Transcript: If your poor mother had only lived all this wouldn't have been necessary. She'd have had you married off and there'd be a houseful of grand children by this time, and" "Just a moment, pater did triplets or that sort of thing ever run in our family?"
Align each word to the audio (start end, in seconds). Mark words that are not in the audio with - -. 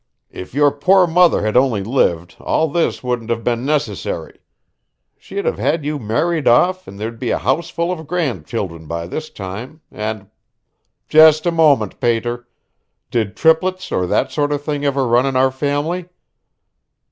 If 0.31 0.55
your 0.55 0.71
poor 0.71 1.05
mother 1.05 1.43
had 1.45 1.55
only 1.55 1.83
lived 1.83 2.35
all 2.39 2.67
this 2.69 3.03
wouldn't 3.03 3.29
have 3.29 3.43
been 3.43 3.63
necessary. 3.67 4.39
She'd 5.15 5.45
have 5.45 5.59
had 5.59 5.85
you 5.85 5.99
married 5.99 6.47
off 6.47 6.87
and 6.87 6.99
there'd 6.99 7.19
be 7.19 7.29
a 7.29 7.37
houseful 7.37 7.91
of 7.91 8.07
grand 8.07 8.47
children 8.47 8.87
by 8.87 9.05
this 9.05 9.29
time, 9.29 9.81
and" 9.91 10.31
"Just 11.07 11.45
a 11.45 11.51
moment, 11.51 11.99
pater 11.99 12.47
did 13.11 13.35
triplets 13.37 13.91
or 13.91 14.07
that 14.07 14.31
sort 14.31 14.51
of 14.51 14.63
thing 14.63 14.83
ever 14.83 15.05
run 15.05 15.27
in 15.27 15.35
our 15.35 15.51
family?" 15.51 16.09